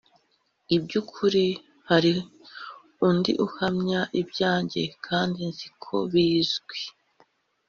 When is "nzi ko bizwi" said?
5.49-6.79